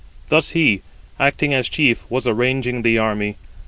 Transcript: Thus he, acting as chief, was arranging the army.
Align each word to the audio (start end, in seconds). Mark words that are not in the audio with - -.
Thus 0.29 0.49
he, 0.57 0.81
acting 1.19 1.53
as 1.53 1.69
chief, 1.69 2.09
was 2.09 2.25
arranging 2.25 2.81
the 2.81 2.97
army. 2.97 3.35